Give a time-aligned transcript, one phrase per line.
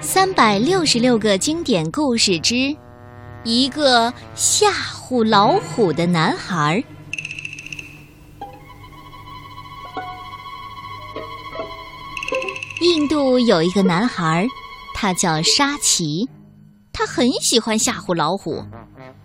[0.00, 2.76] 三百六十六个经典故事之
[3.44, 6.82] 一个吓唬老虎的男孩。
[12.80, 14.46] 印度有一个男孩，
[14.94, 16.28] 他叫沙奇，
[16.92, 18.64] 他很喜欢吓唬老虎。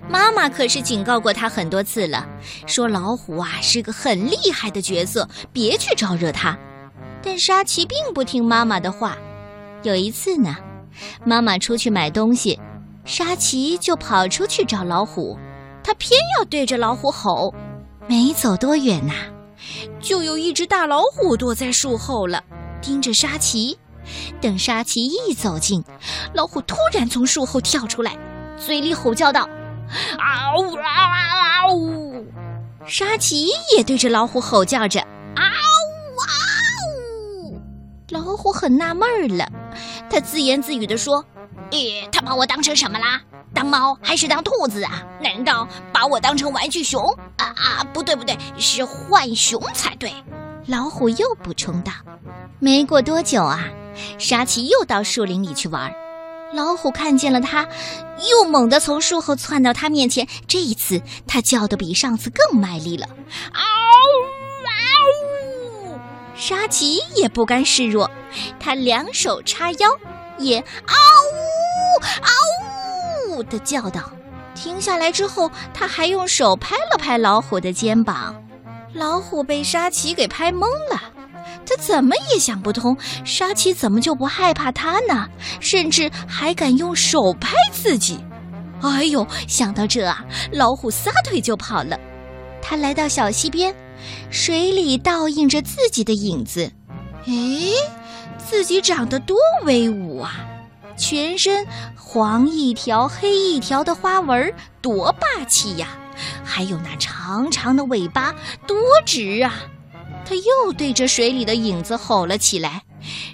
[0.09, 2.27] 妈妈可是警告过他很多次了，
[2.67, 6.57] 说老虎啊是个很厉害的角色，别去招惹他。
[7.21, 9.17] 但沙奇并不听妈妈的话。
[9.83, 10.55] 有一次呢，
[11.25, 12.59] 妈妈出去买东西，
[13.05, 15.37] 沙琪就跑出去找老虎，
[15.83, 17.53] 他偏要对着老虎吼。
[18.07, 19.13] 没走多远呐，
[20.01, 22.43] 就有一只大老虎躲在树后了。
[22.81, 23.77] 盯着沙琪，
[24.41, 25.83] 等沙琪一走近，
[26.33, 28.17] 老虎突然从树后跳出来，
[28.57, 29.47] 嘴里吼叫道
[30.19, 32.25] ：“嗷呜嗷呜！”
[32.85, 34.99] 沙琪也对着老虎吼叫着
[35.35, 35.43] ：“嗷
[37.49, 37.55] 呜！”
[38.11, 39.49] 老虎很纳闷儿了，
[40.13, 41.25] 他自言自语地说
[41.71, 43.19] ：“咦，他把我当成什么啦？
[43.51, 45.03] 当猫还是当兔子啊？
[45.19, 47.03] 难道把我当成玩具熊？
[47.37, 50.13] 啊啊，不对不对，是浣熊才对。”
[50.67, 51.91] 老虎又补充道。
[52.59, 53.63] 没过多久啊，
[54.19, 55.91] 沙琪又到树林里去玩。
[56.53, 57.67] 老虎看见了他，
[58.29, 60.27] 又猛地从树后窜到他面前。
[60.47, 63.07] 这一次，他叫得比上次更卖力了。
[63.51, 63.63] 嗷！
[66.35, 68.09] 沙琪也不甘示弱，
[68.59, 69.89] 他两手叉腰，
[70.37, 70.95] 也嗷
[71.31, 72.01] 呜！
[72.21, 73.43] 嗷呜！
[73.43, 74.01] 的叫道。
[74.55, 78.35] 停下来之后，他还用手拍了拍老虎的肩膀。
[78.93, 81.01] 老虎被沙琪给拍懵了。
[81.65, 85.27] 他怎么也想不通，沙琪怎么就不害怕他呢？
[85.59, 88.23] 甚至还敢用手拍自己。
[88.81, 91.97] 哎呦，想到这啊，老虎撒腿就跑了。
[92.61, 93.73] 他来到小溪边，
[94.29, 96.71] 水里倒映着自己的影子。
[97.25, 97.73] 诶，
[98.37, 100.45] 自己长得多威武啊！
[100.97, 101.65] 全身
[101.95, 105.87] 黄一条黑一条的花纹，多霸气呀！
[106.43, 108.35] 还有那长长的尾巴，
[108.67, 109.53] 多直啊！
[110.25, 112.83] 他又对着水里的影子吼了起来，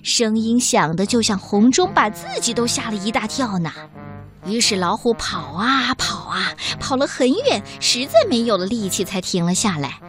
[0.03, 3.71] 声音响得就像洪钟，把自己都吓了一大跳呢。
[4.45, 9.99] 于是老虎跑啊跑啊，跑了很远，实在没有了力气，才停了下来。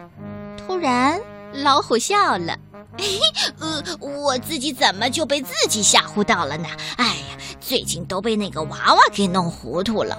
[0.81, 1.21] 然，
[1.53, 2.57] 老虎笑了
[2.97, 3.19] 嘿
[3.59, 6.67] ：“呃，我自己怎么就被自己吓唬到了呢？
[6.97, 10.17] 哎呀，最近都被那个娃娃给弄糊涂了。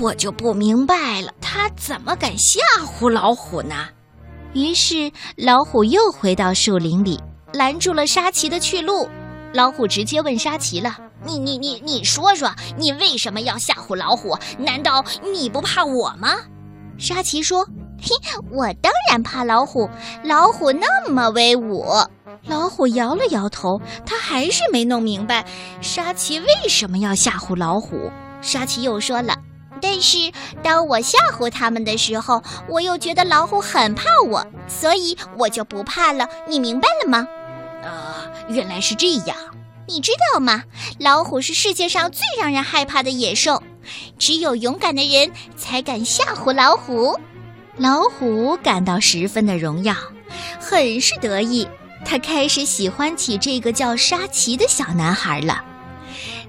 [0.00, 3.74] 我就不明白了，他怎么敢吓唬老虎呢？”
[4.54, 7.20] 于是，老虎又回到树林里，
[7.52, 9.08] 拦住了沙琪的去路。
[9.52, 14.38] 老虎直接问沙琪了：“你、你、你、你说说，你为什么要吓唬老虎？
[14.58, 16.36] 难道你不怕我吗？”
[16.98, 17.66] 沙琪说
[18.00, 18.10] ：“嘿，
[18.50, 19.88] 我当然怕老虎，
[20.22, 21.84] 老虎那么威武。”
[22.46, 25.46] 老虎摇了摇头，他还是没弄明白
[25.80, 28.10] 沙琪为什么要吓唬老虎。
[28.42, 29.34] 沙琪又说了。
[29.80, 30.32] 但是
[30.62, 36.28] 当我吓唬他们的时候，我又觉得老虎很怕我，所以我就不怕了。
[36.46, 37.26] 你明白了吗？
[37.82, 39.36] 啊，原来是这样。
[39.86, 40.64] 你知道吗？
[40.98, 43.62] 老虎是世界上最让人害怕的野兽，
[44.18, 47.18] 只有勇敢的人才敢吓唬老虎。
[47.76, 49.94] 老虎感到十分的荣耀，
[50.60, 51.66] 很是得意。
[52.04, 55.64] 他开始喜欢起这个叫沙琪的小男孩了。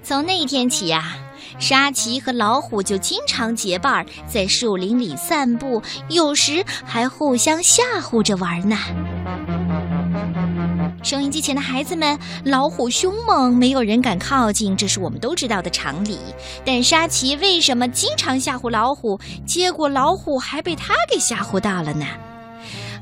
[0.03, 1.17] 从那天起呀。
[1.57, 8.77] 沙琪和老虎就经常结伴在树林里散步，有时还互相吓唬着玩呢。
[11.05, 16.17] 收音机前的孩子们，老虎凶猛，没有人敢靠近，这是我们都知道的常理。
[16.65, 22.07] 但沙琪为什么经常吓唬老虎，结果老虎还被他给吓唬到了呢？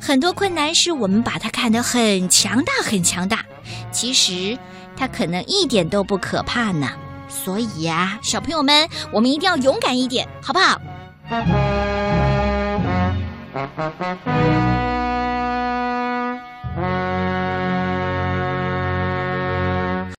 [0.02, 3.46] 很多困难是我们把它看得很强大，很强大，
[3.90, 4.58] 其实
[4.98, 6.90] 它可能一点都不可怕呢。
[7.30, 10.82] 所以呀，小朋友们，我们一定要勇敢一点，好不好？